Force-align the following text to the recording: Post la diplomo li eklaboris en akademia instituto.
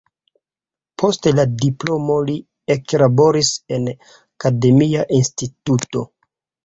Post 1.01 1.27
la 1.39 1.43
diplomo 1.65 2.17
li 2.29 2.37
eklaboris 2.77 3.51
en 3.77 3.89
akademia 3.95 5.05
instituto. 5.19 6.03